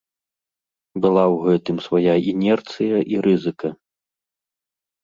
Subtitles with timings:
[1.03, 3.69] Была ў гэтым свая інерцыя і рызыка.